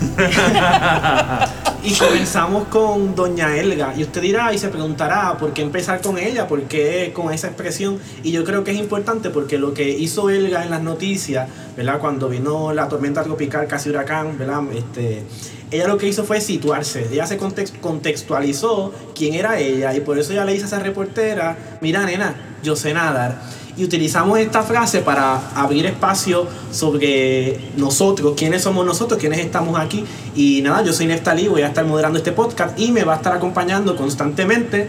[1.82, 3.94] y comenzamos con Doña Elga.
[3.96, 7.48] Y usted dirá y se preguntará por qué empezar con ella, por qué con esa
[7.48, 7.98] expresión.
[8.22, 11.98] Y yo creo que es importante porque lo que hizo Elga en las noticias, ¿verdad?
[12.00, 14.62] Cuando vino la tormenta tropical, casi huracán, ¿verdad?
[14.72, 15.22] Este,
[15.70, 17.08] ella lo que hizo fue situarse.
[17.12, 19.94] Ella se contextualizó quién era ella.
[19.94, 23.84] Y por eso ella le dice a esa reportera: Mira, nena, yo sé nadar y
[23.84, 30.04] utilizamos esta frase para abrir espacio sobre nosotros, quiénes somos nosotros, quiénes estamos aquí.
[30.34, 33.16] Y nada, yo soy Neftalí, voy a estar moderando este podcast y me va a
[33.16, 34.88] estar acompañando constantemente.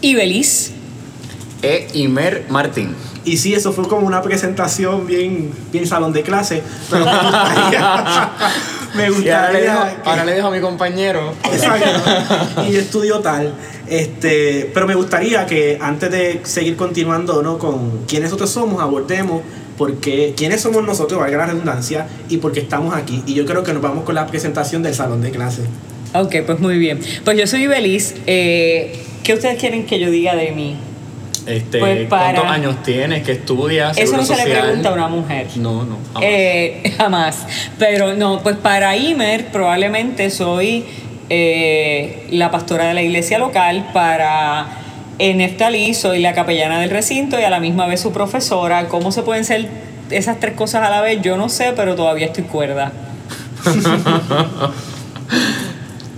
[0.00, 0.72] Y Belis.
[1.62, 1.88] E.
[1.94, 2.94] Imer Martín.
[3.24, 7.04] Y sí, eso fue como una presentación bien, bien salón de clase, pero
[8.98, 9.46] me gustaría...
[9.46, 11.34] ahora, le dejo, ahora le dejo a mi compañero.
[11.52, 11.88] Exacto.
[12.68, 13.54] Y estudio tal.
[13.88, 17.58] Este, pero me gustaría que antes de seguir continuando ¿no?
[17.58, 19.42] con quiénes nosotros somos, abordemos
[19.78, 23.22] porque quiénes somos nosotros, valga la redundancia, y por qué estamos aquí.
[23.26, 25.62] Y yo creo que nos vamos con la presentación del salón de clase.
[26.12, 27.00] Ok, pues muy bien.
[27.24, 28.14] Pues yo soy Belis.
[28.26, 30.76] Eh, ¿Qué ustedes quieren que yo diga de mí?
[31.48, 33.22] Este, pues ¿Cuántos años tienes?
[33.24, 33.96] ¿Qué estudias?
[33.96, 35.46] Eso no se le pregunta a una mujer.
[35.56, 35.96] No, no.
[36.12, 36.22] Jamás.
[36.22, 37.46] Eh, jamás.
[37.78, 40.84] Pero no, pues para Imer probablemente soy
[41.30, 44.66] eh, la pastora de la iglesia local, para
[45.18, 48.88] Neftalí soy la capellana del recinto y a la misma vez su profesora.
[48.88, 49.68] ¿Cómo se pueden ser
[50.10, 51.20] esas tres cosas a la vez?
[51.22, 52.92] Yo no sé, pero todavía estoy cuerda.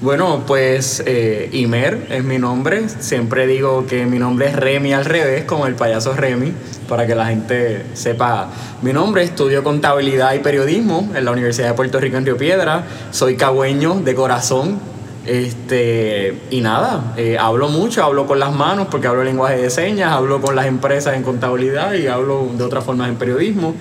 [0.03, 2.89] Bueno, pues eh, Imer es mi nombre.
[2.89, 6.55] Siempre digo que mi nombre es Remy al revés, como el payaso Remy,
[6.89, 8.49] para que la gente sepa
[8.81, 9.23] mi nombre.
[9.25, 12.83] Estudio contabilidad y periodismo en la Universidad de Puerto Rico en Río Piedra.
[13.11, 14.79] Soy cagüeño de corazón.
[15.27, 20.13] Este, y nada, eh, hablo mucho, hablo con las manos porque hablo lenguaje de señas,
[20.13, 23.75] hablo con las empresas en contabilidad y hablo de otras formas en periodismo.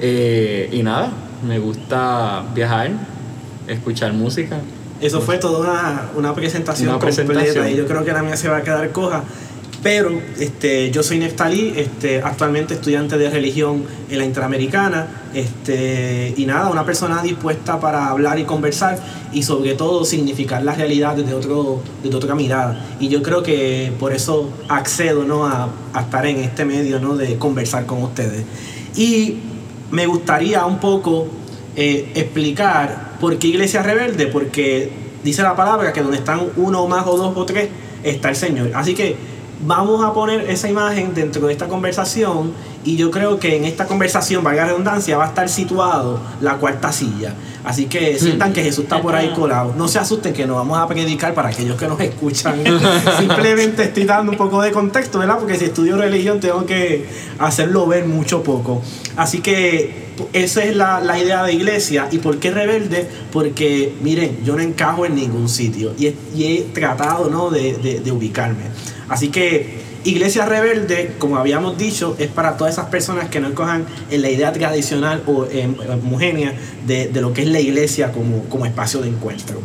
[0.00, 1.10] Eh, y nada,
[1.48, 2.90] me gusta viajar,
[3.66, 4.58] escuchar música.
[5.02, 8.58] Eso fue toda una, una presentación completa y yo creo que la mía se va
[8.58, 9.24] a quedar coja.
[9.82, 16.46] Pero este, yo soy Neftalí, este, actualmente estudiante de religión en la Interamericana, este, y
[16.46, 18.96] nada, una persona dispuesta para hablar y conversar
[19.32, 22.80] y sobre todo significar la realidad desde, otro, desde otra mirada.
[23.00, 25.46] Y yo creo que por eso accedo ¿no?
[25.46, 27.16] a, a estar en este medio ¿no?
[27.16, 28.44] de conversar con ustedes.
[28.94, 29.38] Y
[29.90, 31.26] me gustaría un poco
[31.76, 34.90] eh, explicar por qué Iglesia Rebelde, porque
[35.24, 37.68] dice la palabra que donde están uno más o dos o tres
[38.02, 38.70] está el Señor.
[38.74, 39.16] Así que
[39.64, 42.52] vamos a poner esa imagen dentro de esta conversación
[42.84, 46.56] y yo creo que en esta conversación, valga la redundancia, va a estar situado la
[46.56, 47.34] cuarta silla.
[47.64, 49.72] Así que sientan que Jesús está por ahí colado.
[49.76, 52.56] No se asusten que no vamos a predicar para aquellos que nos escuchan.
[53.18, 55.38] Simplemente estoy dando un poco de contexto, ¿verdad?
[55.38, 57.06] Porque si estudio religión tengo que
[57.38, 58.82] hacerlo ver mucho poco.
[59.16, 60.01] Así que
[60.32, 62.08] esa es la, idea de iglesia.
[62.10, 63.06] ¿Y por qué rebelde?
[63.32, 66.14] Porque, miren, yo no encajo en ningún sitio y
[66.44, 67.50] he, tratado ¿no?
[67.50, 68.64] de ubicarme.
[69.08, 73.86] Así que Iglesia rebelde, como habíamos dicho, es para todas esas personas que no encojan
[74.10, 75.46] en la idea tradicional o
[75.92, 76.54] homogénea
[76.86, 79.60] de, lo que es la iglesia como, como espacio de encuentro.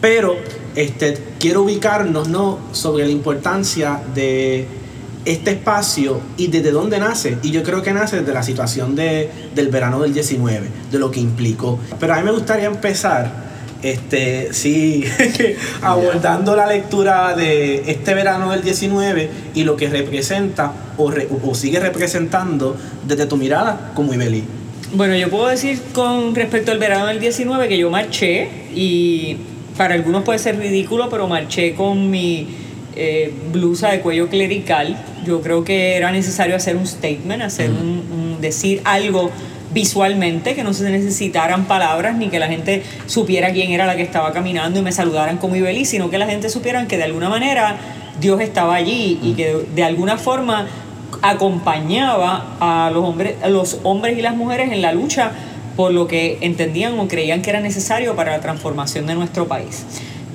[0.00, 0.36] Pero
[0.76, 2.60] este, quiero ubicarnos ¿no?
[2.70, 4.68] sobre la importancia de
[5.24, 7.38] este espacio y desde dónde nace.
[7.42, 11.10] Y yo creo que nace desde la situación de, del verano del 19, de lo
[11.10, 11.78] que implicó.
[11.98, 13.44] Pero a mí me gustaría empezar
[13.82, 15.04] este, sí,
[15.82, 21.12] abordando la lectura de este verano del 19 y lo que representa o,
[21.44, 22.76] o sigue representando
[23.06, 24.44] desde tu mirada como Ibeli.
[24.94, 29.36] Bueno, yo puedo decir con respecto al verano del 19 que yo marché y
[29.76, 32.46] para algunos puede ser ridículo, pero marché con mi
[32.96, 34.96] eh, blusa de cuello clerical.
[35.24, 39.30] Yo creo que era necesario hacer un statement, hacer un, decir algo
[39.72, 44.02] visualmente, que no se necesitaran palabras ni que la gente supiera quién era la que
[44.02, 47.28] estaba caminando y me saludaran como Ibeli, sino que la gente supiera que de alguna
[47.28, 47.76] manera
[48.20, 50.66] Dios estaba allí y que de, alguna forma
[51.22, 55.32] acompañaba a los hombres, a los hombres y las mujeres en la lucha
[55.76, 59.84] por lo que entendían o creían que era necesario para la transformación de nuestro país.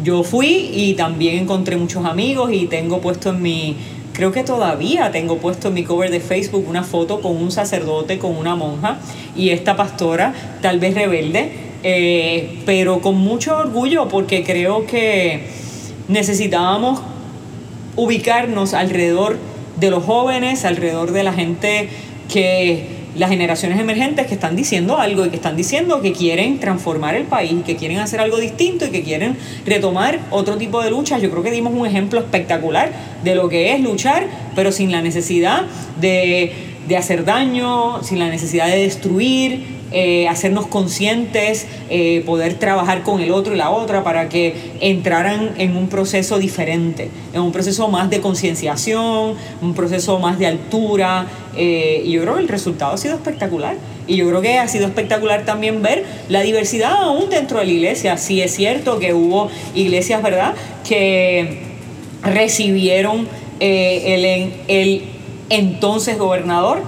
[0.04, 3.76] Yo fui y también encontré muchos amigos y tengo puesto en mi
[4.20, 8.20] Creo que todavía tengo puesto en mi cover de Facebook una foto con un sacerdote,
[8.20, 9.00] con una monja
[9.34, 11.52] y esta pastora, tal vez rebelde,
[11.84, 15.46] eh, pero con mucho orgullo porque creo que
[16.10, 17.02] necesitábamos
[17.96, 19.38] ubicarnos alrededor
[19.80, 21.88] de los jóvenes, alrededor de la gente
[22.28, 27.16] que las generaciones emergentes que están diciendo algo y que están diciendo que quieren transformar
[27.16, 29.36] el país, que quieren hacer algo distinto y que quieren
[29.66, 31.22] retomar otro tipo de luchas.
[31.22, 32.94] Yo creo que dimos un ejemplo espectacular
[33.26, 34.26] de lo que es luchar,
[34.56, 35.64] pero sin la necesidad
[36.00, 36.54] de,
[36.88, 43.22] de hacer daño, sin la necesidad de destruir, eh, hacernos conscientes, eh, poder trabajar con
[43.22, 47.88] el otro y la otra para que entraran en un proceso diferente, en un proceso
[47.88, 49.34] más de concienciación,
[49.64, 51.26] un proceso más de altura.
[51.58, 53.78] Eh, y yo creo que el resultado ha sido espectacular.
[54.06, 57.72] Y yo creo que ha sido espectacular también ver la diversidad aún dentro de la
[57.72, 58.18] iglesia.
[58.18, 60.54] Sí es cierto que hubo iglesias, ¿verdad?,
[60.88, 61.64] que
[62.22, 63.28] recibieron
[63.60, 65.02] el, el
[65.50, 66.82] entonces gobernador,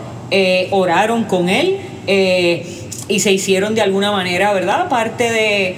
[0.71, 1.77] oraron con él
[3.07, 4.89] y se hicieron de alguna manera, ¿verdad?
[4.89, 5.75] Parte de,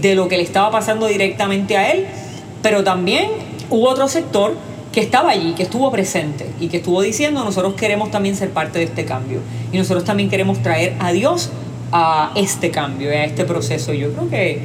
[0.00, 2.06] de, lo que le estaba pasando directamente a él,
[2.62, 3.30] pero también
[3.70, 4.56] hubo otro sector
[4.92, 8.78] que estaba allí, que estuvo presente y que estuvo diciendo, nosotros queremos también ser parte
[8.78, 9.40] de este cambio
[9.72, 11.50] y nosotros también queremos traer a Dios
[11.92, 13.92] a este cambio, a este proceso.
[13.92, 14.60] Yo creo que,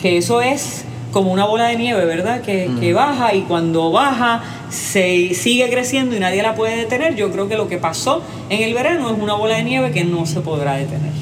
[0.00, 0.84] que eso es
[1.16, 2.42] como una bola de nieve, ¿verdad?
[2.42, 7.32] Que, que baja y cuando baja se sigue creciendo y nadie la puede detener, yo
[7.32, 8.20] creo que lo que pasó
[8.50, 11.12] en el verano es una bola de nieve que no se podrá detener.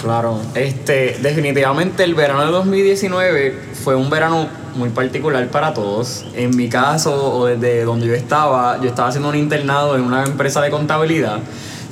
[0.00, 6.24] Claro, este, definitivamente el verano de 2019 fue un verano muy particular para todos.
[6.34, 10.24] En mi caso, o desde donde yo estaba, yo estaba haciendo un internado en una
[10.24, 11.40] empresa de contabilidad.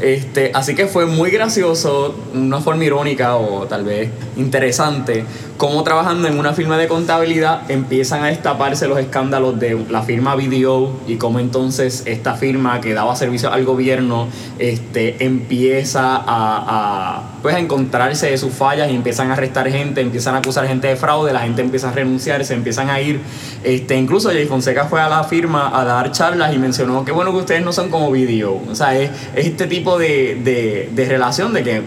[0.01, 5.25] Este, así que fue muy gracioso, una forma irónica o tal vez interesante,
[5.57, 10.35] cómo trabajando en una firma de contabilidad empiezan a destaparse los escándalos de la firma
[10.35, 14.29] BDO y cómo entonces esta firma que daba servicio al gobierno
[14.59, 20.35] este, empieza a, a, pues, encontrarse de sus fallas y empiezan a arrestar gente, empiezan
[20.35, 23.21] a acusar gente de fraude, la gente empieza a renunciar, se empiezan a ir.
[23.63, 27.31] Este, incluso Jay Fonseca fue a la firma a dar charlas y mencionó que bueno
[27.33, 28.63] que ustedes no son como BDO.
[28.71, 31.83] O sea, es, este tipo de, de, de relación de que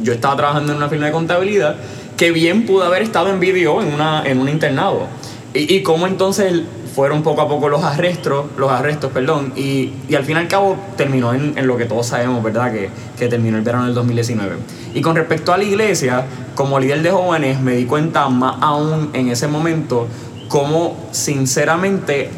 [0.00, 1.76] yo estaba trabajando en una firma de contabilidad
[2.18, 5.06] que bien pudo haber estado en vídeo en, una, en un internado.
[5.54, 6.62] Y, y cómo entonces
[6.94, 10.48] fueron poco a poco los arrestos, los arrestos, perdón, y, y al fin y al
[10.48, 12.72] cabo terminó en, en, lo que todos sabemos, ¿verdad?
[12.72, 14.56] Que, que terminó el verano del 2019.
[14.94, 16.26] Y con respecto a la iglesia,
[16.56, 20.08] como líder de jóvenes, me di cuenta más aún en ese momento
[20.48, 22.30] cómo sinceramente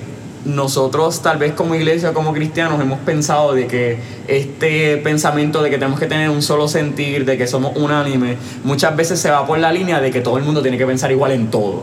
[0.45, 5.77] nosotros tal vez como iglesia, como cristianos, hemos pensado de que este pensamiento de que
[5.77, 9.59] tenemos que tener un solo sentir, de que somos unánime, muchas veces se va por
[9.59, 11.83] la línea de que todo el mundo tiene que pensar igual en todo.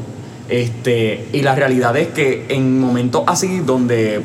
[0.49, 4.21] Este, y la realidad es que en momentos así donde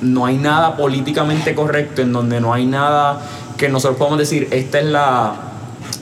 [0.00, 3.22] no hay nada políticamente correcto, en donde no hay nada
[3.56, 5.51] que nosotros podamos decir, este es la,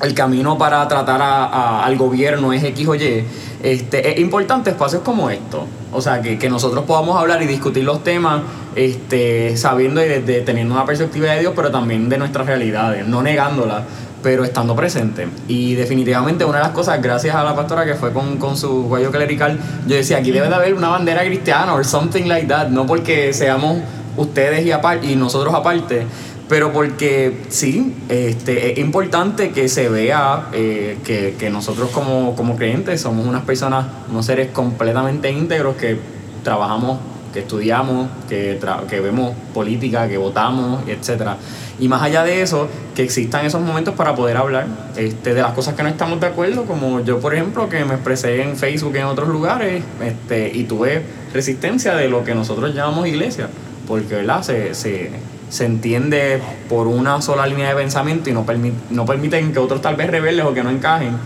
[0.02, 3.24] el camino para tratar a, al gobierno, es X o Y,
[3.62, 5.62] este, es importante espacios como estos.
[5.92, 8.42] O sea, que, nosotros podamos hablar y discutir los temas
[8.74, 13.82] este, sabiendo y teniendo una perspectiva de Dios, pero también de nuestras realidades, no negándolas,
[14.22, 15.28] pero estando presente.
[15.48, 18.88] Y definitivamente una de las cosas, gracias a la pastora que fue con, con su
[18.88, 22.68] cuello clerical, yo decía, aquí debe de haber una bandera cristiana o something like that,
[22.68, 23.78] no porque seamos
[24.16, 26.06] ustedes y, aparte, y nosotros aparte,
[26.50, 32.56] pero porque sí, este, es importante que se vea eh, que, que, nosotros como, como
[32.56, 35.96] creyentes somos unas personas, unos seres completamente íntegros que
[36.42, 36.98] trabajamos,
[37.32, 41.34] que estudiamos, que, que vemos política, que votamos, etc.
[41.78, 42.66] Y más allá de eso,
[42.96, 44.66] que existan esos momentos para poder hablar
[44.96, 47.94] este, de las cosas que no estamos de acuerdo, como yo, por ejemplo, que me
[47.94, 51.02] expresé en Facebook en otros lugares este, y tuve
[51.32, 53.48] resistencia de lo que nosotros llamamos iglesia,
[53.86, 54.42] porque ¿verdad?
[54.42, 55.10] se, se
[55.50, 59.82] se entiende por una sola línea de pensamiento y no, permit, no permiten que otros
[59.82, 61.18] tal vez rebeldes o que no encajen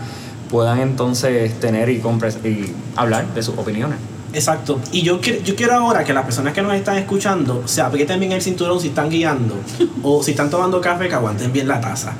[0.49, 2.01] puedan entonces tener y,
[2.43, 3.97] y hablar de sus opiniones.
[4.35, 4.81] Exacto.
[4.91, 8.33] Y yo, yo quiero ahora que las personas que nos están escuchando se aprieten bien
[8.33, 9.55] el cinturón si están guiando
[10.03, 12.13] o si están tomando café que aguanten bien la taza.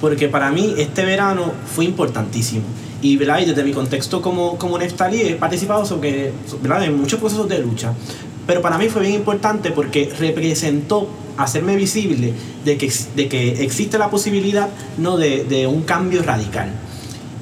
[0.00, 2.64] Porque para mí este verano fue importantísimo.
[3.02, 3.40] Y, ¿verdad?
[3.40, 6.84] y desde mi contexto como, como Neftali he participado sobre, ¿verdad?
[6.84, 7.92] en muchos procesos de lucha.
[8.48, 12.32] Pero para mí fue bien importante porque representó hacerme visible
[12.64, 15.18] de que, de que existe la posibilidad ¿no?
[15.18, 16.70] de, de un cambio radical.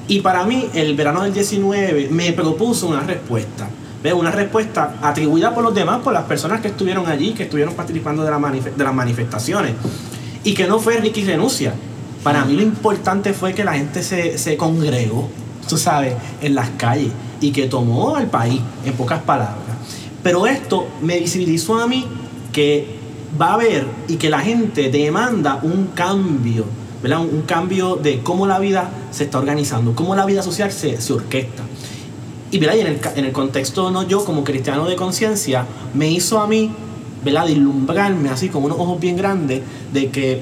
[0.09, 3.69] Y para mí, el verano del 19 me propuso una respuesta.
[4.03, 4.11] ¿Ve?
[4.11, 8.25] Una respuesta atribuida por los demás, por las personas que estuvieron allí, que estuvieron participando
[8.25, 9.75] de, la de las manifestaciones.
[10.43, 11.73] Y que no fue Ricky renuncia.
[12.21, 15.29] Para mí lo importante fue que la gente se, se congregó,
[15.69, 19.66] tú sabes, en las calles y que tomó al país, en pocas palabras.
[20.23, 22.05] Pero esto me visibilizó a mí
[22.51, 22.97] que
[23.39, 26.65] va a haber y que la gente demanda un cambio
[27.01, 27.19] ¿verdad?
[27.19, 31.13] Un, cambio de cómo la vida se está organizando, cómo la vida social se, se
[31.13, 31.61] orquesta.
[32.49, 32.79] Y, ¿verdad?
[32.79, 36.71] en, el, en el contexto, no yo como cristiano de conciencia, me hizo a mí
[37.23, 37.47] ¿verdad?
[37.47, 39.61] Dislumbrarme así con unos ojos bien grandes
[39.93, 40.41] de que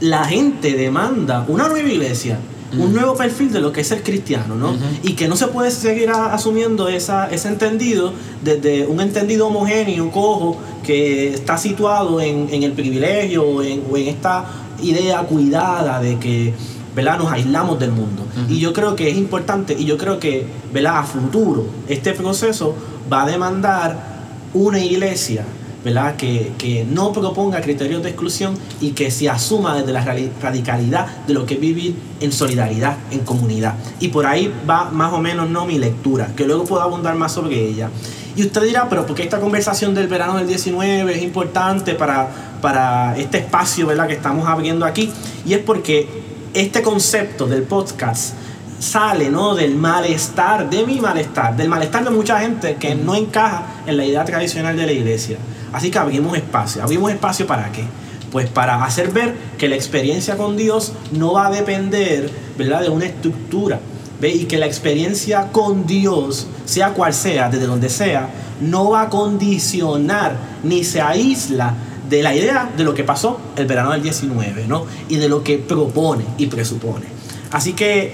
[0.00, 2.38] la gente demanda una nueva iglesia,
[2.78, 4.74] un nuevo perfil de lo que es el cristiano, ¿no?
[5.02, 8.12] Y que no se puede seguir asumiendo esa, ese entendido
[8.42, 14.44] desde un entendido homogéneo, cojo, que está situado en, el privilegio o en, esta
[14.82, 16.54] idea cuidada de que
[16.94, 17.18] ¿verdad?
[17.18, 18.24] nos aislamos del mundo.
[18.48, 20.98] Y yo creo que es importante y yo creo que ¿verdad?
[20.98, 22.74] a futuro este proceso
[23.12, 24.12] va a demandar
[24.54, 25.44] una iglesia
[25.84, 26.16] ¿verdad?
[26.16, 30.04] Que, que, no proponga criterios de exclusión y que se asuma desde la
[30.40, 33.74] radicalidad de lo que es vivir en solidaridad, en comunidad.
[34.00, 37.32] Y por ahí va más o menos no mi lectura, que luego puedo abundar más
[37.32, 37.90] sobre ella.
[38.34, 42.28] Y usted dirá, pero ¿por qué esta conversación del verano del 19 es importante para,
[42.62, 44.06] para este espacio ¿verdad?
[44.06, 45.10] que estamos abriendo aquí?
[45.44, 46.08] Y es porque
[46.54, 48.34] este concepto del podcast
[48.78, 49.54] sale ¿no?
[49.54, 54.04] del malestar, de mi malestar, del malestar de mucha gente que no encaja en la
[54.04, 55.36] idea tradicional de la iglesia.
[55.72, 56.82] Así que abrimos espacio.
[56.82, 57.84] ¿Abrimos espacio para qué?
[58.30, 62.82] Pues para hacer ver que la experiencia con Dios no va a depender ¿verdad?
[62.82, 63.80] de una estructura.
[64.20, 64.30] ¿ve?
[64.30, 68.28] Y que la experiencia con Dios, sea cual sea, desde donde sea,
[68.60, 71.74] no va a condicionar ni se aísla
[72.08, 74.86] de la idea de lo que pasó el verano del 19, ¿no?
[75.08, 77.06] Y de lo que propone y presupone.
[77.50, 78.12] Así que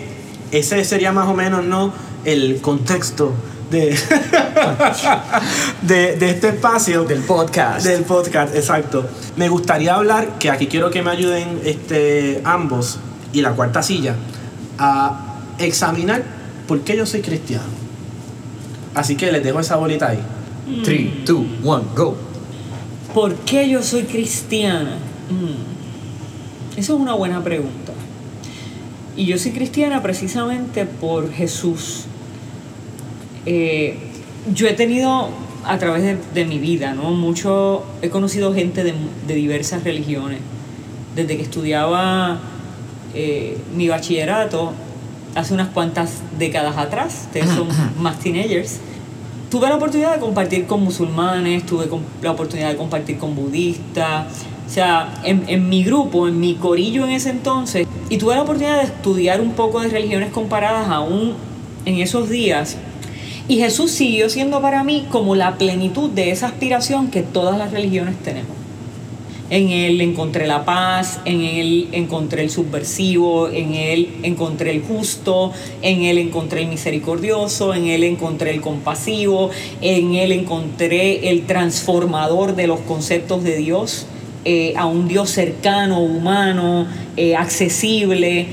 [0.51, 1.93] ese sería más o menos, ¿no?
[2.25, 3.33] El contexto
[5.83, 7.05] de, de, este espacio.
[7.05, 7.85] Del podcast.
[7.85, 9.07] Del podcast, exacto.
[9.37, 12.99] Me gustaría hablar, que aquí quiero que me ayuden este, ambos
[13.33, 14.17] y la cuarta silla,
[14.79, 16.23] a examinar
[16.67, 17.65] por qué yo soy cristiano.
[18.95, 20.21] Así que les dejo esa bolita ahí.
[20.85, 22.17] 3, 2, 1, go.
[23.15, 24.97] ¿Por qué yo soy cristiana?
[25.31, 26.79] Mm.
[26.79, 27.93] Eso es una buena pregunta.
[29.17, 32.05] Y yo soy cristiana precisamente por Jesús.
[33.47, 33.97] Eh,
[34.55, 35.29] yo he tenido
[35.65, 37.11] a través de, mi vida, ¿no?
[37.11, 40.41] Mucho, he conocido gente de, diversas religiones.
[41.15, 42.39] Desde que estudiaba
[43.15, 44.73] eh, mi bachillerato,
[45.35, 47.69] hace unas cuantas décadas atrás, ustedes son
[48.01, 48.79] más teenagers,
[49.51, 51.87] tuve la oportunidad de compartir con musulmanes, tuve
[52.23, 54.27] la oportunidad de compartir con budistas,
[54.67, 58.43] o sea, en, en, mi grupo, en mi corillo en ese entonces, y tuve la
[58.43, 61.35] oportunidad de estudiar un poco de religiones comparadas aún
[61.85, 62.77] en esos días,
[63.49, 67.73] y Jesús siguió siendo para mí como la plenitud de esa aspiración que todas las
[67.73, 68.53] religiones tenemos.
[69.51, 75.53] En Él encontré la paz, en Él encontré el subversivo, en Él encontré el justo,
[75.81, 79.49] en Él encontré el misericordioso, en Él encontré el compasivo,
[79.81, 84.07] en Él encontré el transformador de los conceptos de Dios,
[84.45, 86.87] eh, a un Dios cercano, humano,
[87.17, 88.49] eh, accesible.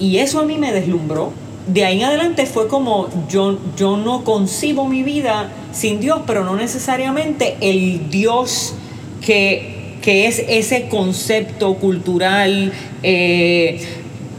[0.00, 1.32] Y eso a mí me deslumbró
[1.72, 6.44] de ahí en adelante fue como yo, yo no concibo mi vida sin Dios, pero
[6.44, 8.74] no necesariamente el Dios
[9.20, 12.72] que, es ese concepto cultural
[13.02, 13.80] eh,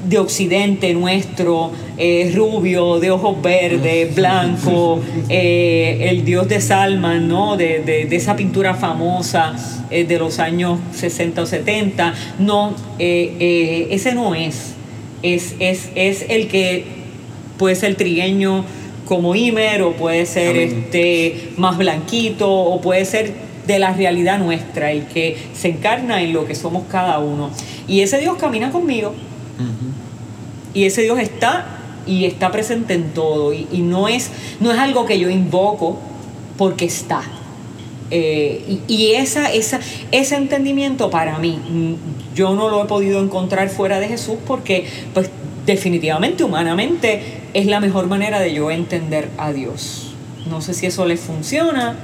[0.09, 7.55] de Occidente nuestro, eh, rubio, de ojos verdes, blanco, eh, el Dios de Salman, ¿no?
[7.55, 9.55] de, esa pintura famosa
[9.89, 12.13] de los años 60 o 70.
[12.39, 14.73] No, ese no es.
[15.23, 17.00] Es, es, es el que
[17.61, 18.65] puede ser trigueño
[19.05, 23.35] como Imer, o puede ser este más blanquito, o puede ser
[23.67, 27.51] de la realidad nuestra, el que se encarna en lo que somos cada uno.
[27.87, 29.13] Y ese Dios camina conmigo.
[30.73, 31.67] Y ese Dios está
[32.07, 33.53] y está presente en todo.
[33.53, 35.99] Y, no, es, no es algo que yo invoco
[36.57, 37.21] porque está.
[38.09, 39.79] Eh, y, esa, esa,
[40.11, 41.93] ese entendimiento para mí, mm,
[42.33, 45.29] yo no lo he podido encontrar fuera de Jesús porque pues
[45.65, 50.13] definitivamente, humanamente, es la mejor manera de yo entender a Dios.
[50.49, 51.95] No sé si eso les funciona,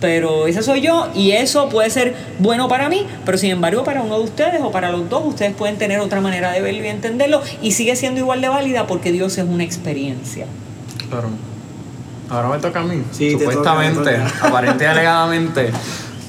[0.00, 4.02] pero esa soy yo y eso puede ser bueno para mí, pero sin embargo para
[4.02, 6.88] uno de ustedes o para los dos, ustedes pueden tener otra manera de verlo y
[6.88, 10.46] entenderlo y sigue siendo igual de válida porque Dios es una experiencia.
[11.08, 11.28] Claro.
[12.28, 13.02] Ahora me toca a mí.
[13.12, 15.70] Supuestamente, aparente y alegadamente.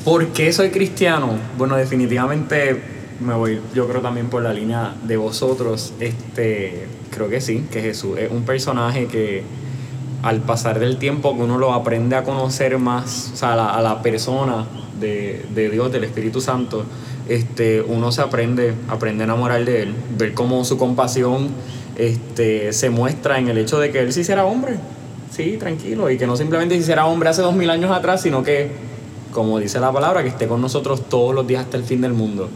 [0.06, 1.32] ¿Por qué soy cristiano?
[1.58, 5.94] Bueno, definitivamente me voy, yo creo también por la línea de vosotros.
[6.00, 9.44] Este, creo que sí, que Jesús es un personaje que
[10.24, 14.02] al pasar del tiempo que uno lo aprende a conocer más, o sea, a la,
[14.02, 14.66] persona
[15.00, 16.84] de, Dios, del Espíritu Santo,
[17.30, 21.50] este, uno se aprende, aprende a enamorar de él, ver cómo su compasión
[21.98, 24.78] este, se muestra en el hecho de que él sí será hombre,
[25.32, 28.72] sí, tranquilo, y que no simplemente si hombre hace dos mil años atrás, sino que,
[29.32, 32.14] como dice la palabra, que esté con nosotros todos los días hasta el fin del
[32.14, 32.50] mundo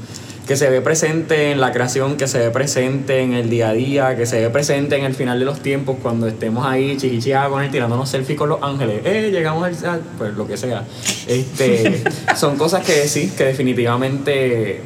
[0.52, 3.72] que se ve presente en la creación, que se ve presente en el día a
[3.72, 7.48] día, que se ve presente en el final de los tiempos, cuando estemos ahí chiquichia
[7.48, 10.86] con él tirándonos selfie con los ángeles, eh, llegamos al, pues lo que sea.
[11.26, 12.04] Este,
[12.36, 14.82] son cosas que sí, que definitivamente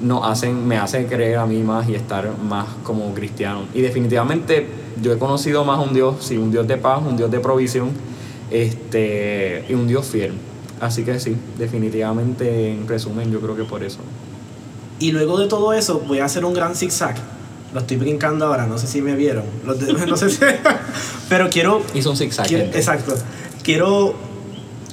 [0.00, 3.66] nos hacen, me hacen creer a mí más y estar más como cristiano.
[3.74, 4.68] Y definitivamente
[5.02, 7.90] yo he conocido más un Dios, sí, un Dios de paz, un Dios de provisión,
[8.50, 10.32] este, y un Dios fiel.
[10.80, 13.98] Así que sí, definitivamente en resumen yo creo que por eso.
[15.00, 17.16] Y luego de todo eso voy a hacer un gran zigzag.
[17.72, 19.44] Lo estoy brincando ahora, no sé si me vieron.
[20.08, 20.38] no sé si,
[21.28, 21.82] pero quiero...
[21.94, 22.52] Hizo un zigzag.
[22.52, 23.14] exacto.
[23.62, 24.14] Quiero,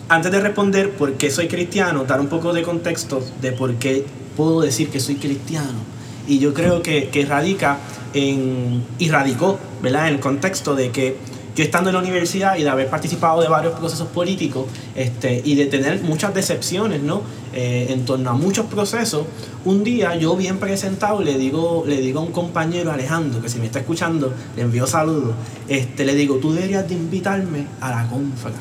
[0.07, 4.05] antes de responder por qué soy cristiano, dar un poco de contexto de por qué
[4.37, 5.79] puedo decir que soy cristiano.
[6.25, 7.79] Y yo creo que, que radica
[8.13, 8.83] en...
[8.99, 10.07] y radicó, ¿verdad?
[10.07, 11.17] En el contexto de que
[11.57, 15.55] yo estando en la universidad y de haber participado de varios procesos políticos este, y
[15.55, 17.23] de tener muchas decepciones ¿no?
[17.51, 19.25] Eh, en torno a muchos procesos,
[19.65, 23.57] un día yo bien presentado le digo, le digo a un compañero Alejandro, que si
[23.57, 25.33] me está escuchando, le envío saludos,
[25.67, 28.51] este, le digo, tú deberías de invitarme a la confra.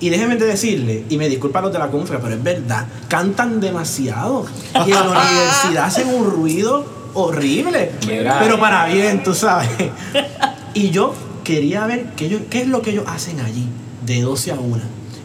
[0.00, 3.60] Y déjenme de decirle, y me disculpa los de la confra, pero es verdad, cantan
[3.60, 4.44] demasiado.
[4.84, 6.84] Y en la universidad hacen un ruido
[7.14, 7.92] horrible.
[8.04, 9.70] Pero para bien, tú sabes.
[10.74, 13.66] Y yo quería ver qué, qué es lo que ellos hacen allí,
[14.04, 14.76] de 12 a 1.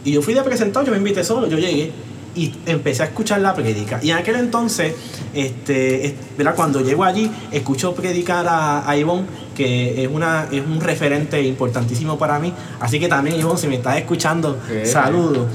[0.04, 1.92] Y yo fui de presentado, yo me invité solo, yo llegué
[2.34, 3.98] y empecé a escuchar la prédica.
[4.02, 4.94] Y en aquel entonces,
[5.34, 6.54] este, ¿verdad?
[6.54, 12.16] cuando llego allí, escucho predicar a, a Ivonne, que es, una, es un referente importantísimo
[12.16, 12.52] para mí.
[12.80, 15.48] Así que también, Ivonne, si me estás escuchando, saludo.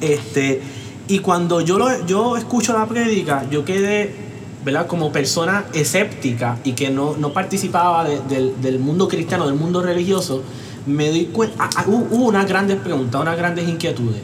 [0.00, 0.60] Este,
[1.08, 4.31] y cuando yo, lo, yo escucho la prédica, yo quedé
[4.64, 4.86] ¿verdad?
[4.86, 10.42] como persona escéptica y que no, no participaba del mundo cristiano, del mundo religioso,
[10.86, 14.20] me doy cuenta, hubo unas grandes preguntas, unas grandes inquietudes.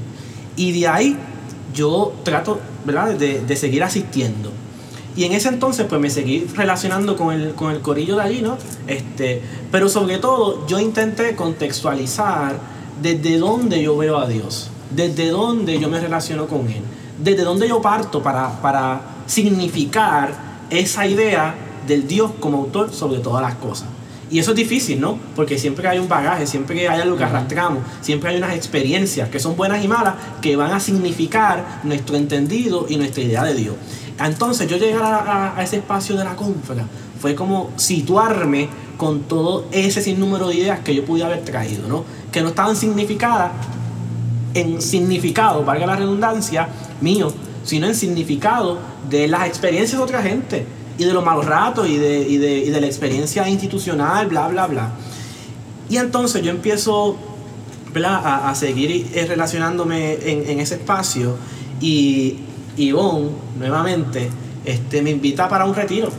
[0.57, 1.17] Y de ahí
[1.73, 3.15] yo trato ¿verdad?
[3.15, 4.51] De, de, seguir asistiendo.
[5.15, 8.41] Y en ese entonces pues me seguí relacionando con el, con el corillo de allí,
[8.41, 8.57] ¿no?
[8.87, 12.59] Este, pero sobre todo yo intenté contextualizar
[13.03, 16.83] desde dónde yo veo a Dios, desde dónde yo me relaciono con Él,
[17.19, 20.33] desde dónde yo parto para, para significar
[20.71, 21.55] esa idea
[21.87, 23.89] del Dios como autor sobre todas las cosas.
[24.31, 25.19] Y eso es difícil, ¿no?
[25.35, 29.41] Porque siempre hay un bagaje, siempre hay algo que arrastramos, siempre hay unas experiencias que
[29.41, 33.77] son buenas y malas que van a significar nuestro entendido y nuestra idea de Dios.
[34.19, 36.85] Entonces yo llegar a, ese espacio de la confra
[37.21, 42.05] fue como situarme con todo ese sinnúmero de ideas que yo pude haber traído, ¿no?
[42.31, 43.53] Que no estaban significadas
[44.55, 46.69] en significado, valga la redundancia,
[47.01, 47.33] mío,
[47.69, 48.79] sino en significado
[49.11, 50.65] de las experiencias de otra gente
[50.97, 54.49] y de los malos ratos y de, y de, y de la experiencia institucional, bla,
[54.49, 54.93] bla, bla.
[55.91, 57.19] Y entonces yo empiezo
[57.95, 61.37] A, a, seguir eh, relacionándome en, en, ese espacio
[61.81, 62.37] y
[62.77, 64.31] Ivonne nuevamente
[64.65, 66.11] este, me invita para un retiro.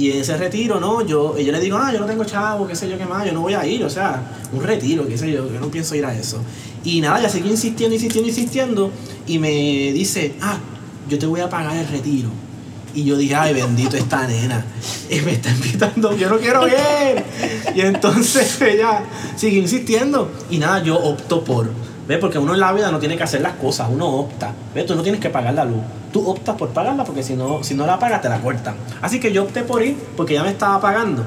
[0.00, 1.02] Y ese retiro, ¿no?
[1.02, 3.32] Yo, yo le digo, ah, yo no tengo chavo, qué sé yo, qué más, yo
[3.32, 6.06] no voy a ir, o sea, un retiro, qué sé yo, yo no pienso ir
[6.06, 6.40] a eso.
[6.84, 8.90] Y nada, ya seguí insistiendo, insistiendo, insistiendo,
[9.26, 9.50] y me
[9.92, 10.58] dice, ah,
[11.06, 12.30] yo te voy a pagar el retiro.
[12.94, 14.64] Y yo dije, ay, bendito esta nena.
[15.10, 17.22] Me está invitando, yo no quiero ir.
[17.74, 19.02] Y entonces ella
[19.36, 20.30] sigue insistiendo.
[20.48, 21.70] Y nada, yo opto por.
[22.10, 22.18] ¿Ves?
[22.18, 24.52] Porque uno en la vida no tiene que hacer las cosas, uno opta.
[24.74, 24.84] ¿Ves?
[24.84, 25.78] Tú no tienes que pagar la luz.
[26.12, 28.74] Tú optas por pagarla porque si no, si no la pagas te la cortan.
[29.00, 31.24] Así que yo opté por ir porque ya me estaba pagando.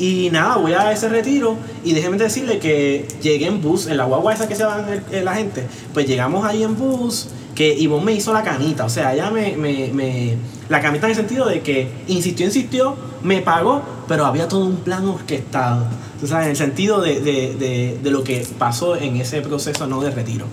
[0.00, 4.04] Y nada, voy a ese retiro y déjeme decirle que llegué en bus, en la
[4.04, 5.64] guagua esa que se va la gente.
[5.94, 10.36] Pues llegamos ahí en bus que Ivonne me hizo la camita, o sea, ella me,
[10.68, 14.76] La camita en el sentido de que insistió, insistió, me pagó, pero había todo un
[14.76, 15.86] plan orquestado,
[16.22, 19.86] o sea, en el sentido de, de, de, de lo que pasó en ese proceso
[19.86, 20.46] no de retiro.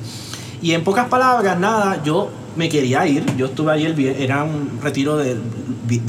[0.62, 5.18] Y en pocas palabras, nada, yo me quería ir, yo estuve el era un retiro
[5.18, 5.36] de,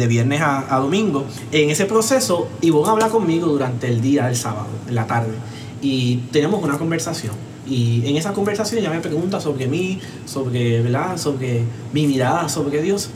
[0.06, 1.24] viernes a, domingo.
[1.50, 5.32] En ese proceso, Ivonne habla conmigo durante el día del sábado, en la tarde,
[5.82, 7.34] y tenemos una conversación
[7.66, 11.16] y en esa conversación ella me pregunta sobre mí, sobre, ¿verdad?
[11.16, 11.62] sobre
[11.94, 13.08] mi mirada sobre Dios.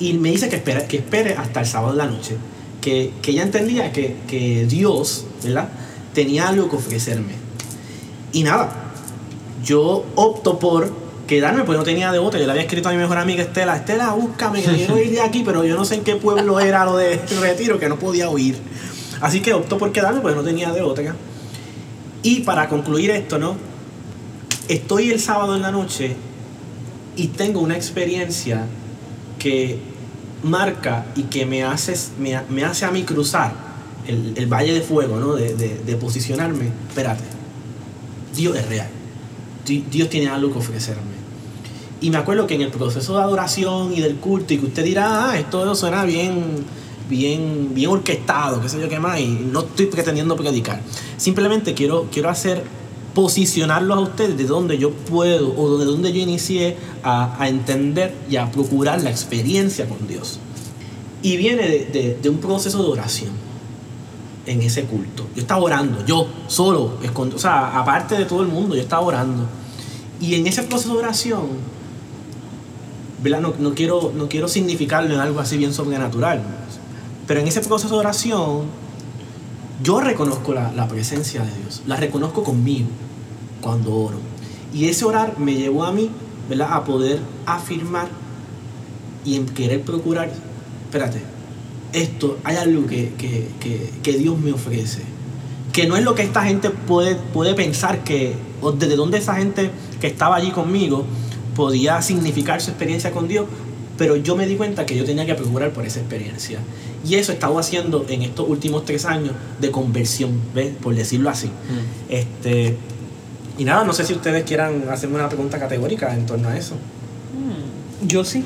[0.00, 2.36] Y me dice que espere, que espere hasta el sábado de la noche.
[2.80, 5.68] Que, que ella entendía que, que, Dios ¿verdad?
[6.14, 7.34] tenía algo que ofrecerme.
[8.32, 8.72] Y nada,
[9.62, 10.90] yo opto por
[11.26, 12.40] quedarme, porque no tenía de otra.
[12.40, 15.20] Yo le había escrito a mi mejor amiga Estela, Estela, búscame, que quiero ir de
[15.20, 18.30] aquí, pero yo no sé en qué pueblo era lo de retiro, que no podía
[18.30, 18.56] oír.
[19.20, 21.14] Así que opto por quedarme, porque no tenía de otra.
[22.22, 23.56] Y para concluir esto, ¿no?
[24.68, 26.16] Estoy el sábado en la noche
[27.16, 28.66] y tengo una experiencia
[29.38, 29.89] que
[30.42, 33.52] marca y que me hace, me, hace a mí cruzar
[34.06, 35.34] el, valle de fuego, ¿no?
[35.34, 36.70] De, de, posicionarme.
[36.88, 37.24] Espérate,
[38.34, 38.88] Dios es real.
[39.64, 41.20] Dios tiene algo que ofrecerme.
[42.00, 44.84] Y me acuerdo que en el proceso de adoración y del culto, y que usted
[44.84, 46.64] dirá, ah, esto suena bien,
[47.10, 50.80] bien, bien orquestado, qué sé yo qué más, y no estoy pretendiendo predicar.
[51.18, 52.64] Simplemente quiero, quiero hacer
[53.14, 58.14] posicionarlos a ustedes de donde yo puedo o de donde yo inicié a, a entender
[58.28, 60.38] y a procurar la experiencia con Dios.
[61.22, 63.30] Y viene de, de, un proceso de oración
[64.46, 65.26] en ese culto.
[65.34, 69.44] Yo estaba orando, yo solo, o sea, aparte de todo el mundo, yo estaba orando.
[70.20, 71.42] Y en ese proceso de oración,
[73.22, 73.40] ¿verdad?
[73.40, 76.42] No, no, quiero, no quiero significarlo en algo así bien sobrenatural,
[77.26, 78.62] pero en ese proceso de oración,
[79.82, 82.88] yo reconozco la, la presencia de Dios, la reconozco conmigo
[83.60, 84.18] cuando oro.
[84.72, 86.10] Y ese orar me llevó a mí.
[86.58, 88.08] A poder afirmar
[89.24, 90.32] y en querer procurar,
[90.86, 91.22] espérate,
[91.92, 95.02] esto, hay algo que, que, que, que, Dios me ofrece.
[95.72, 99.36] Que no es lo que esta gente puede, puede pensar que, o desde dónde esa
[99.36, 101.04] gente que estaba allí conmigo
[101.54, 103.46] podía significar su experiencia con Dios,
[104.00, 106.58] pero yo me di cuenta que yo tenía que procurar por esa experiencia.
[107.06, 110.72] Y eso he estado haciendo en estos últimos tres años de conversión, ¿ves?
[110.82, 111.48] por decirlo así.
[111.48, 111.50] Mm.
[112.08, 112.78] Este,
[113.58, 116.76] y nada, no sé si ustedes quieran hacerme una pregunta categórica en torno a eso.
[116.76, 118.42] Mm, yo sí.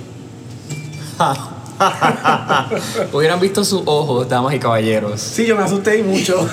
[3.12, 5.20] Hubieran visto sus ojos, damas y caballeros.
[5.20, 6.48] Sí, yo me asusté y mucho.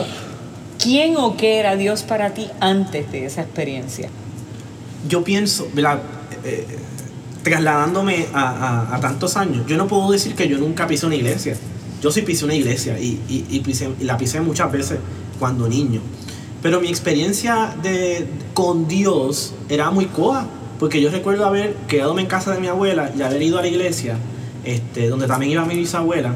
[0.78, 4.10] ¿Quién o qué era Dios para ti antes de esa experiencia?
[5.08, 6.00] Yo pienso, ¿verdad?
[6.44, 6.66] Eh,
[7.42, 11.56] trasladándome a, tantos años, yo no puedo decir que yo nunca pisé una iglesia.
[12.00, 14.98] Yo sí pisé una iglesia y, y, la pisé muchas veces
[15.38, 16.00] cuando niño.
[16.62, 20.46] Pero mi experiencia de, con Dios era muy coa,
[20.78, 23.68] porque yo recuerdo haber quedado en casa de mi abuela y haber ido a la
[23.68, 24.16] iglesia,
[24.64, 26.34] este, donde también iba mi bisabuela,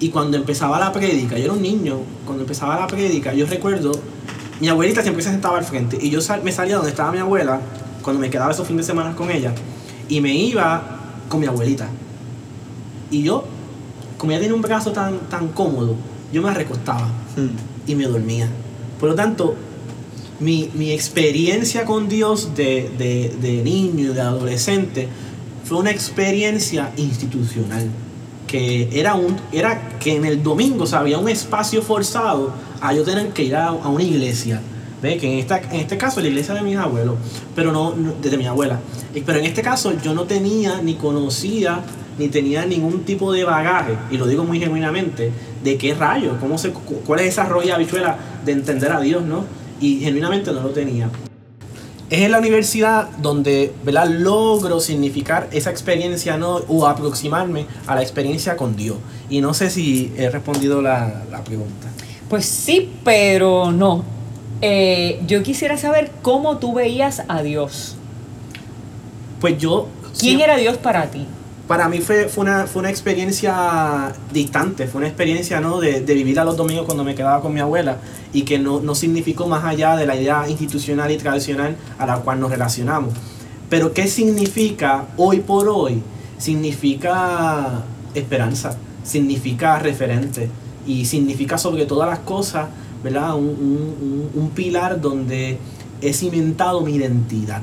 [0.00, 3.92] y cuando empezaba la prédica, yo era un niño, cuando empezaba la prédica, yo recuerdo,
[4.60, 7.60] mi abuelita siempre se sentaba al frente, y yo me salía donde estaba mi abuela,
[8.02, 9.54] cuando me quedaba esos fines de semana con ella,
[10.08, 10.82] y me iba
[11.28, 11.88] con mi abuelita.
[13.10, 13.44] Y yo,
[14.18, 15.96] como ella tenía un brazo tan, tan cómodo,
[16.32, 17.88] yo me recostaba hmm.
[17.90, 18.48] y me dormía.
[18.98, 19.54] Por lo tanto,
[20.40, 25.08] mi, experiencia con Dios de, de, de niño, de adolescente,
[25.64, 27.88] fue una experiencia institucional.
[28.46, 33.02] Que era, un, era que en el domingo o había un espacio forzado a yo
[33.02, 34.60] tener que ir a, una iglesia.
[35.02, 35.18] ¿Ve?
[35.18, 37.16] Que en, esta, en este caso la iglesia de mis abuelos,
[37.54, 38.78] pero no, de mi abuela.
[39.12, 41.82] Pero en este caso yo no tenía ni conocía
[42.18, 45.32] ni tenía ningún tipo de bagaje, y lo digo muy genuinamente,
[45.64, 49.44] de qué rayo, cómo se, cuál es esa roya habichuela de entender a Dios, ¿no?
[49.80, 51.10] Y genuinamente no lo tenía.
[52.10, 54.06] Es en la universidad donde ¿verdad?
[54.06, 56.56] logro significar esa experiencia ¿no?
[56.68, 58.98] o aproximarme a la experiencia con Dios.
[59.30, 61.88] Y no sé si he respondido la, la pregunta.
[62.28, 64.04] Pues sí, pero no.
[64.62, 67.96] Eh, yo quisiera saber cómo tú veías a Dios.
[69.40, 69.88] Pues yo...
[70.18, 71.26] ¿Quién era Dios para ti?
[71.72, 75.80] para mí fue, fue, una, fue una experiencia distante, fue una experiencia ¿no?
[75.80, 77.96] de, de, vivir a los domingos cuando me quedaba con mi abuela
[78.32, 82.16] y que no, no significó más allá de la idea institucional y tradicional a la
[82.16, 83.14] cual nos relacionamos.
[83.70, 86.02] Pero ¿qué significa hoy por hoy?
[86.36, 90.50] Significa esperanza, significa referente
[90.86, 92.66] y significa sobre todas las cosas
[93.02, 93.34] ¿verdad?
[93.34, 95.58] Un, un, un pilar donde
[96.00, 97.62] he cimentado mi identidad.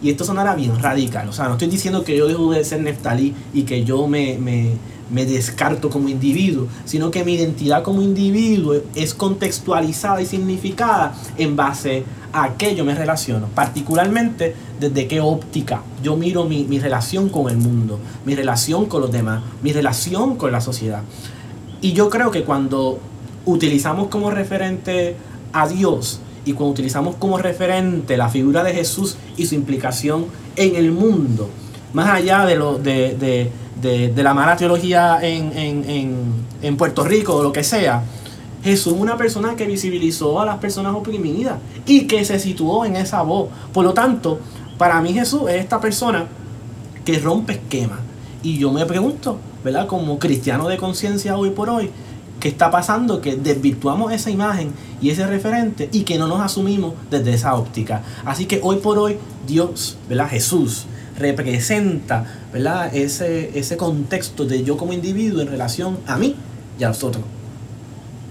[0.00, 1.28] Y esto sonará bien radical.
[1.28, 4.38] O sea, no estoy diciendo que yo dejo de ser Neftalí y que yo me,
[4.38, 4.74] me,
[5.10, 11.56] me descarto como individuo, sino que mi identidad como individuo es contextualizada y significada en
[11.56, 17.30] base a qué yo me relaciono, particularmente desde qué óptica yo miro mi, mi, relación
[17.30, 21.02] con el mundo, mi relación con los demás, mi relación con la sociedad.
[21.80, 23.00] Y yo creo que cuando
[23.52, 25.16] utilizamos como referente
[25.52, 30.76] a Dios, y cuando utilizamos como referente la figura de Jesús y su implicación en
[30.76, 31.48] el mundo,
[31.92, 33.50] más allá de, lo, de,
[34.16, 38.02] la mala teología en, Puerto Rico o lo que sea,
[38.62, 42.96] Jesús es una persona que visibilizó a las personas oprimidas y que se situó en
[42.96, 43.48] esa voz.
[43.72, 44.40] Por lo tanto,
[44.76, 46.26] para mí Jesús es esta persona
[47.04, 48.00] que rompe esquemas.
[48.42, 49.86] Y yo me pregunto, ¿verdad?
[49.86, 51.90] Como cristiano de conciencia hoy por hoy,
[52.40, 53.20] ¿qué está pasando?
[53.20, 58.02] Que desvirtuamos esa imagen y ese referente y que no nos asumimos desde esa óptica.
[58.24, 60.28] Así que hoy por hoy Dios, ¿verdad?
[60.28, 60.86] Jesús
[61.18, 62.94] representa, ¿verdad?
[62.94, 66.36] Ese, ese contexto de yo como individuo en relación a mí
[66.78, 67.24] y a nosotros.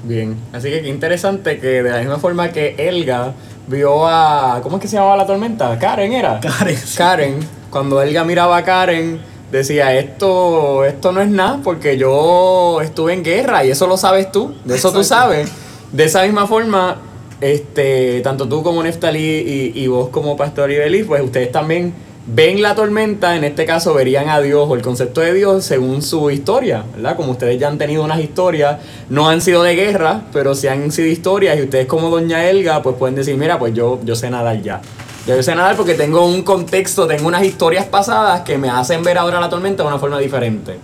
[0.04, 3.34] Bien, así que qué interesante que de la misma forma que Elga
[3.68, 5.78] vio a, ¿cómo es que se llamaba la tormenta?
[5.78, 6.40] Karen era.
[6.40, 6.78] Karen.
[6.96, 7.40] Karen,
[7.70, 9.20] cuando Elga miraba a Karen,
[9.52, 14.32] decía, esto, esto no es nada porque yo estuve en guerra y eso lo sabes
[14.32, 15.50] tú, de eso tú sabes.
[15.92, 16.98] De esa misma forma,
[17.40, 21.94] este, tanto tú como Neftalí y, y vos como Pastor Ibeli, pues ustedes también
[22.28, 26.02] ven la tormenta, en este caso verían a Dios o el concepto de Dios según
[26.02, 27.16] su historia, ¿verdad?
[27.16, 28.80] Como ustedes ya han tenido unas historias,
[29.10, 32.82] no han sido de guerra, pero sí han sido historias y ustedes como Doña Elga,
[32.84, 34.82] pues pueden decir, mira, pues yo, yo sé nadar ya.
[35.28, 39.18] Yo sé nadar porque tengo un contexto, tengo unas historias pasadas que me hacen ver
[39.18, 40.78] ahora la tormenta de una forma diferente.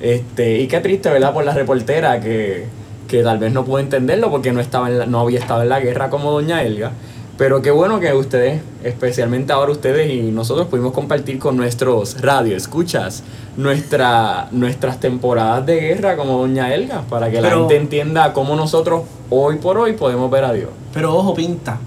[0.00, 1.34] Este, y qué triste, ¿verdad?
[1.34, 2.64] Por la reportera que,
[3.06, 6.08] que tal vez no pudo entenderlo porque no, estaba no había estado en la guerra
[6.08, 6.92] como Doña Elga.
[7.36, 12.56] Pero qué bueno que ustedes, especialmente ahora ustedes y nosotros, pudimos compartir con nuestros radio
[12.56, 13.22] escuchas
[13.58, 19.02] nuestra, nuestras temporadas de guerra como Doña Elga, para que la gente entienda cómo nosotros
[19.28, 20.70] hoy por hoy podemos ver a Dios.
[20.94, 21.78] Pero ojo, pinta.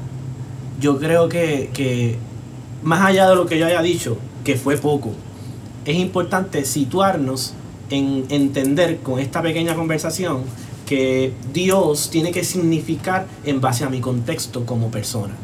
[0.80, 2.18] Yo creo que, que
[2.84, 5.12] más allá de lo que yo haya dicho, que fue poco,
[5.86, 7.54] es importante situarnos
[7.90, 10.42] en entender con esta pequeña conversación
[10.86, 15.36] que Dios tiene que significar en base a mi contexto como persona.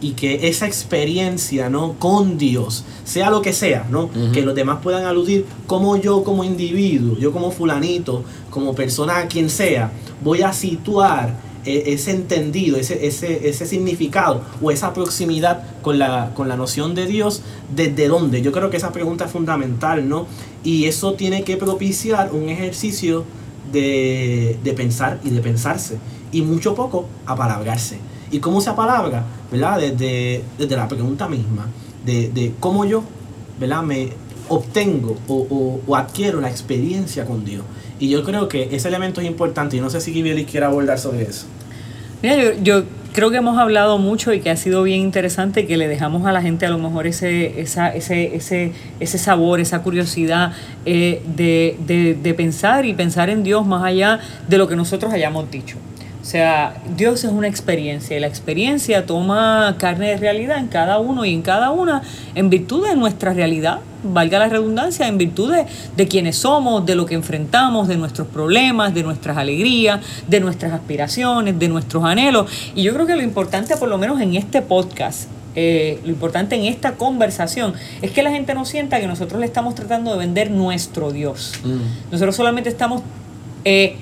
[0.00, 4.78] Y que esa experiencia no con Dios sea lo que sea no que los demás
[4.80, 9.90] puedan aludir como yo como individuo yo como fulanito como persona quien sea
[10.22, 11.34] voy a situar
[11.68, 17.06] ese entendido ese, ese, ese significado o esa proximidad con la, con la noción de
[17.06, 17.42] Dios
[17.74, 20.26] desde dónde yo creo que esa pregunta es fundamental no
[20.64, 23.24] y eso tiene que propiciar un ejercicio
[23.72, 25.98] de, de pensar y de pensarse
[26.32, 27.98] y mucho poco apalabrarse
[28.30, 29.24] ¿Y cómo se apalabra?
[29.50, 29.80] ¿Verdad?
[29.80, 31.68] Desde, desde la pregunta misma,
[32.04, 33.02] de, de, cómo yo,
[33.58, 33.82] ¿verdad?
[33.82, 34.10] Me
[34.48, 37.64] obtengo o, o, adquiero la experiencia con Dios.
[37.98, 40.98] Y yo creo que ese elemento es importante y no sé si Kibieli quiere abordar
[40.98, 41.46] sobre eso.
[42.22, 45.76] Mira, yo, yo, creo que hemos hablado mucho y que ha sido bien interesante que
[45.76, 49.82] le dejamos a la gente a lo mejor ese, esa, ese, ese, ese sabor, esa
[49.82, 50.52] curiosidad
[50.84, 55.12] eh, de, de, de pensar y pensar en Dios más allá de lo que nosotros
[55.12, 55.76] hayamos dicho.
[56.28, 60.98] O sea, Dios es una experiencia y la experiencia toma carne de realidad en cada
[60.98, 62.02] uno y en cada una
[62.34, 65.54] en virtud de nuestra realidad, valga la redundancia, en virtud
[65.96, 70.74] de, quienes somos, de lo que enfrentamos, de nuestros problemas, de nuestras alegrías, de nuestras
[70.74, 72.52] aspiraciones, de nuestros anhelos.
[72.74, 76.56] Y yo creo que lo importante, por lo menos en este podcast, eh, lo importante
[76.56, 80.18] en esta conversación es que la gente no sienta que nosotros le estamos tratando de
[80.18, 81.54] vender nuestro Dios.
[81.64, 82.12] Mm.
[82.12, 83.00] Nosotros solamente estamos...
[83.64, 83.96] Eh,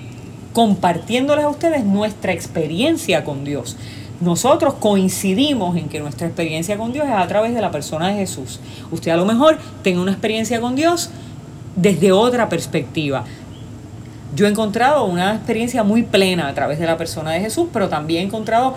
[0.57, 3.77] compartiéndoles a ustedes nuestra experiencia con Dios.
[4.23, 8.15] Nosotros coincidimos en que nuestra experiencia con Dios es a través de la persona de
[8.15, 8.59] Jesús.
[8.91, 11.11] Usted a lo mejor tenga una experiencia con Dios
[11.77, 13.25] desde otra perspectiva.
[14.35, 17.91] Yo he encontrado una experiencia muy plena a través de la persona de Jesús, pero
[17.91, 18.77] también he encontrado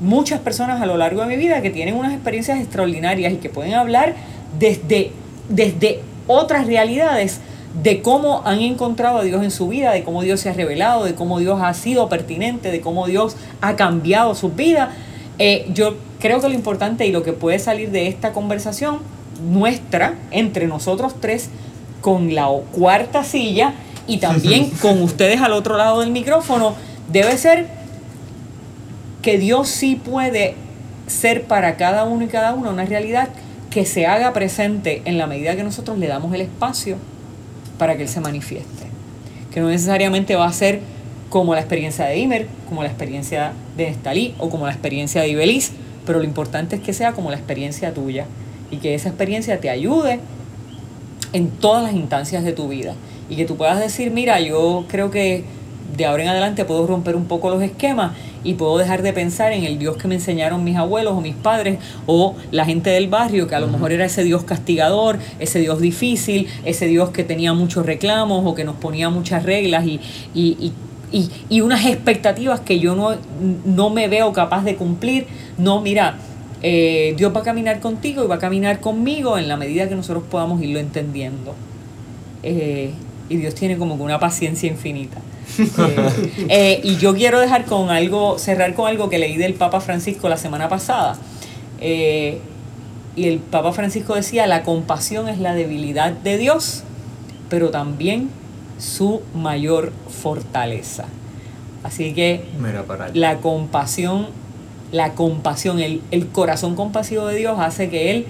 [0.00, 3.48] muchas personas a lo largo de mi vida que tienen unas experiencias extraordinarias y que
[3.48, 4.16] pueden hablar
[4.58, 5.12] desde,
[5.48, 7.40] desde otras realidades
[7.80, 11.04] de cómo han encontrado a Dios en su vida, de cómo Dios se ha revelado,
[11.04, 14.90] de cómo Dios ha sido pertinente, de cómo Dios ha cambiado su vida.
[15.38, 18.98] Eh, yo creo que lo importante y lo que puede salir de esta conversación
[19.48, 21.48] nuestra, entre nosotros tres,
[22.00, 23.74] con la cuarta silla
[24.06, 26.74] y también con ustedes al otro lado del micrófono,
[27.10, 27.66] debe ser
[29.22, 30.56] que Dios sí puede
[31.06, 33.28] ser para cada uno y cada una una realidad
[33.70, 36.98] que se haga presente en la medida que nosotros le damos el espacio
[37.82, 38.84] para que Él se manifieste.
[39.52, 40.78] Que no necesariamente va a ser
[41.30, 45.30] como la experiencia de Imer, como la experiencia de Nestalí o como la experiencia de
[45.30, 45.72] Ibeliz,
[46.06, 48.26] pero lo importante es que sea como la experiencia tuya
[48.70, 50.20] y que esa experiencia te ayude
[51.32, 52.94] en todas las instancias de tu vida
[53.28, 55.42] y que tú puedas decir, mira, yo creo que
[55.96, 58.12] de ahora en adelante puedo romper un poco los esquemas
[58.44, 61.34] y puedo dejar de pensar en el Dios que me enseñaron mis abuelos o mis
[61.34, 65.60] padres o la gente del barrio, que a lo mejor era ese Dios castigador, ese
[65.60, 70.00] Dios difícil, ese Dios que tenía muchos reclamos o que nos ponía muchas reglas y,
[70.34, 70.72] y,
[71.12, 73.16] y, y unas expectativas que yo no,
[73.64, 75.26] no me veo capaz de cumplir.
[75.58, 76.16] No, mira,
[76.62, 79.94] eh, Dios va a caminar contigo y va a caminar conmigo en la medida que
[79.94, 81.54] nosotros podamos irlo entendiendo.
[82.42, 82.92] Eh,
[83.28, 85.18] y Dios tiene como que una paciencia infinita.
[86.48, 90.28] Eh, y yo quiero dejar con algo, cerrar con algo que leí del Papa Francisco
[90.28, 91.16] la semana pasada.
[91.80, 92.38] Eh,
[93.16, 96.84] y el Papa Francisco decía, la compasión es la debilidad de Dios,
[97.48, 98.30] pero también
[98.78, 101.04] su mayor fortaleza.
[101.82, 102.44] Así que
[103.12, 104.28] la compasión,
[104.92, 108.26] la compasión, el, el corazón compasivo de Dios hace que Él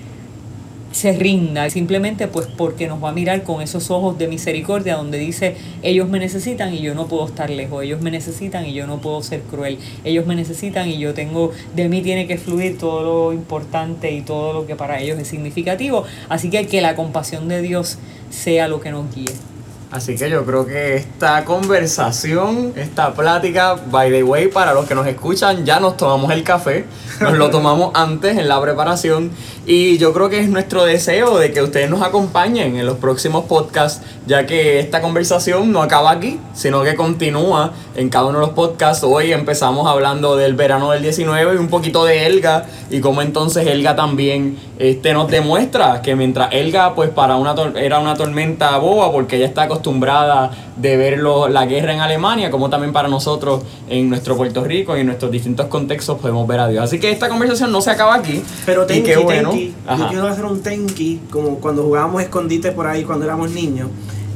[0.92, 5.18] se rinda, simplemente pues porque nos va a mirar con esos ojos de misericordia donde
[5.18, 8.86] dice, ellos me necesitan y yo no puedo estar lejos, ellos me necesitan y yo
[8.86, 12.78] no puedo ser cruel, ellos me necesitan y yo tengo, de mí tiene que fluir
[12.78, 16.94] todo lo importante y todo lo que para ellos es significativo, así que que la
[16.94, 17.98] compasión de Dios
[18.30, 19.51] sea lo que nos guíe.
[19.92, 24.94] Así que yo creo que esta conversación, esta plática, by the way, para los que
[24.94, 26.86] nos escuchan, ya nos tomamos el café,
[27.20, 29.30] nos lo tomamos antes en la preparación.
[29.66, 33.44] Y yo creo que es nuestro deseo de que ustedes nos acompañen en los próximos
[33.44, 38.46] podcasts, ya que esta conversación no acaba aquí, sino que continúa en cada uno de
[38.46, 39.04] los podcasts.
[39.04, 43.66] Hoy empezamos hablando del verano del 19 y un poquito de Elga y cómo entonces
[43.66, 49.12] Elga también este, nos demuestra que mientras Elga pues para una era una tormenta boba
[49.12, 54.08] porque ella está acostumbrada de ver la guerra en Alemania, como también para nosotros en
[54.08, 56.84] nuestro Puerto Rico y en nuestros distintos contextos podemos ver a Dios.
[56.84, 58.42] Así que esta conversación no se acaba aquí.
[58.64, 59.52] Pero tenki, qué bueno.
[59.54, 63.88] yo quiero hacer un tenki, como cuando jugábamos escondite por ahí cuando éramos niños.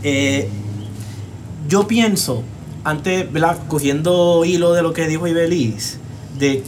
[0.03, 0.49] Eh,
[1.69, 2.43] yo pienso,
[2.87, 3.59] antes, ¿verdad?
[3.69, 5.99] cogiendo hilo de lo que dijo Ibeliz,
[6.39, 6.63] de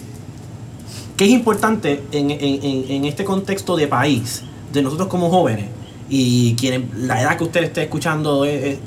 [1.16, 5.66] que es importante en, en, en este contexto de país, de nosotros como jóvenes,
[6.08, 8.78] y quienes, la edad que usted esté escuchando es,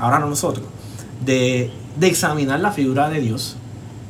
[0.00, 0.66] ahora no nosotros,
[1.24, 1.70] de,
[2.00, 3.56] examinar la figura de Dios,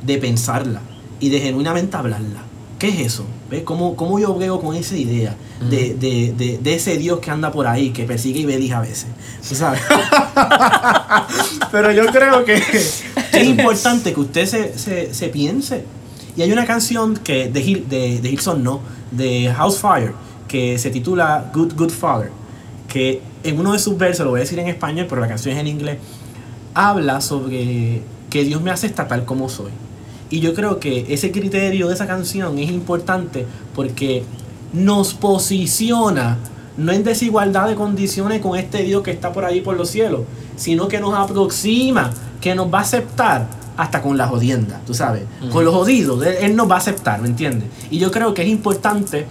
[0.05, 0.81] de pensarla
[1.19, 2.41] y de genuinamente hablarla.
[2.77, 3.25] ¿Qué es eso?
[3.49, 3.63] ¿Ves?
[3.63, 5.35] ¿Cómo, ¿Cómo, yo veo con esa idea
[5.69, 9.07] de, de, de, ese Dios que anda por ahí, que persigue y bendice a veces?
[9.41, 9.81] ¿Sabes?
[11.71, 12.55] Pero yo creo que
[13.33, 15.85] es importante que usted se, se, se, piense.
[16.35, 18.81] Y hay una canción que de, de, de Hilson, no,
[19.11, 20.13] de House Fire,
[20.47, 22.31] que se titula Good Good Father
[22.87, 25.53] que en uno de sus versos, lo voy a decir en español, pero la canción
[25.55, 25.97] es en inglés,
[26.73, 29.71] habla sobre que Dios me hace tal como soy.
[30.29, 34.23] Y yo creo que ese criterio de esa canción es importante porque
[34.73, 36.37] nos posiciona
[36.77, 40.21] no en desigualdad de condiciones con este Dios que está por ahí por los cielos,
[40.55, 45.23] sino que nos aproxima, que nos va a aceptar hasta con la jodienda, tú sabes,
[45.51, 47.69] con los jodidos, él, nos va a aceptar, ¿me entiendes?
[47.91, 49.25] Y yo creo que es importante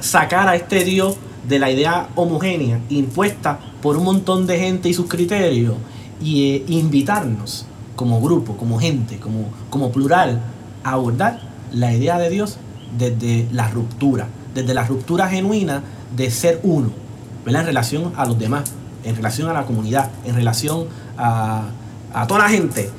[0.00, 1.16] sacar a este Dios
[1.48, 5.74] de la idea homogénea impuesta por un montón de gente y sus criterios
[6.20, 10.40] y eh, invitarnos como grupo, como gente, como, como plural,
[10.84, 11.40] abordar
[11.72, 12.58] la idea de Dios
[12.96, 15.82] desde la ruptura, desde la ruptura genuina
[16.14, 16.90] de ser uno,
[17.46, 18.72] en relación a los demás,
[19.04, 21.64] en relación a la comunidad, en relación a,
[22.12, 22.90] a toda la gente.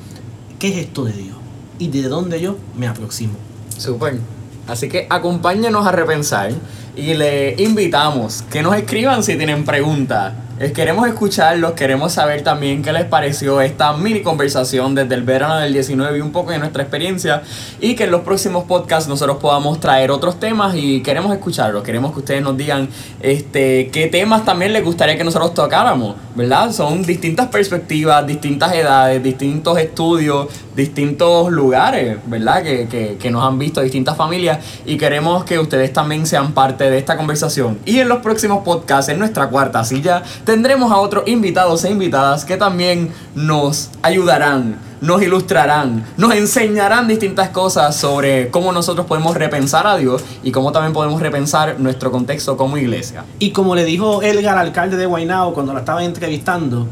[0.59, 1.37] ¿Qué es esto de Dios?
[1.79, 3.33] Y de dónde yo me aproximo.
[3.77, 4.19] Super.
[4.67, 6.51] Así que acompáñenos a repensar
[6.95, 10.33] y le invitamos que nos escriban si tienen preguntas.
[10.73, 15.71] Queremos escucharlos, queremos saber también qué les pareció esta mini conversación desde el verano del
[15.71, 17.43] 19 y un poco de nuestra experiencia
[17.79, 22.11] y que en los próximos podcasts nosotros podamos traer otros temas y queremos escucharlos, queremos
[22.11, 22.89] que ustedes nos digan
[23.21, 26.71] este, qué temas también les gustaría que nosotros tocáramos, ¿verdad?
[26.71, 32.61] Son distintas perspectivas, distintas edades, distintos estudios, distintos lugares, ¿verdad?
[32.61, 36.89] Que, que, que nos han visto, distintas familias y queremos que ustedes también sean parte
[36.89, 37.79] de esta conversación.
[37.83, 42.45] Y en los próximos podcasts, en nuestra cuarta silla, tendremos a otros invitados e invitadas
[42.45, 49.87] que también nos ayudarán, nos ilustrarán, nos enseñarán distintas cosas sobre cómo nosotros podemos repensar
[49.87, 53.25] a Dios y cómo también podemos repensar nuestro contexto como iglesia.
[53.39, 56.87] Y como le dijo Elgar, alcalde de Guaynao, cuando lo estaba entrevistando,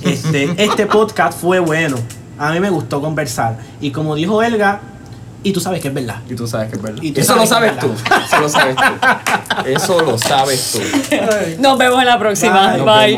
[0.00, 1.96] este, este podcast fue bueno.
[2.38, 3.58] A mí me gustó conversar.
[3.80, 4.80] Y como dijo Elga,
[5.42, 6.16] y tú sabes que es verdad.
[6.28, 7.04] Y tú sabes que es verdad.
[7.04, 7.92] Eso lo sabes tú.
[8.26, 9.68] Eso lo sabes tú.
[9.68, 11.60] Eso lo sabes tú.
[11.62, 12.76] Nos vemos en la próxima.
[12.78, 13.16] Bye.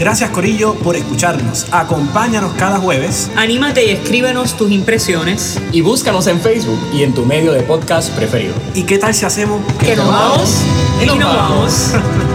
[0.00, 1.66] Gracias Corillo por escucharnos.
[1.70, 3.30] Acompáñanos cada jueves.
[3.36, 5.60] Anímate y escríbenos tus impresiones.
[5.72, 8.54] Y búscanos en Facebook y en tu medio de podcast preferido.
[8.74, 10.62] ¿Y qué tal si hacemos que, nos vamos
[11.02, 11.92] y nos vamos.